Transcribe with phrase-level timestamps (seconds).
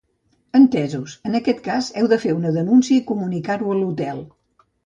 [0.59, 4.27] Entesos, en aquest cas heu de fer una denúncia i comunicar-ho a l'hotel.